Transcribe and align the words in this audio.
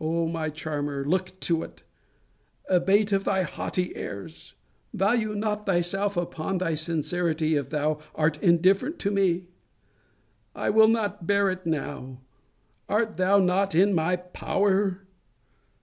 O 0.00 0.26
my 0.26 0.48
charmer, 0.48 1.04
look 1.04 1.38
to 1.40 1.62
it! 1.62 1.82
Abate 2.70 3.12
of 3.12 3.24
thy 3.24 3.42
haughty 3.42 3.94
airs! 3.96 4.54
Value 4.94 5.34
not 5.34 5.66
thyself 5.66 6.16
upon 6.16 6.56
thy 6.56 6.74
sincerity, 6.74 7.54
if 7.54 7.68
thou 7.68 7.98
art 8.14 8.42
indifferent 8.42 8.98
to 9.00 9.10
me! 9.10 9.48
I 10.54 10.70
will 10.70 10.88
not 10.88 11.26
bear 11.26 11.50
it 11.50 11.66
now. 11.66 12.22
Art 12.88 13.18
thou 13.18 13.40
not 13.40 13.74
in 13.74 13.92
my 13.92 14.16
POWER! 14.16 15.06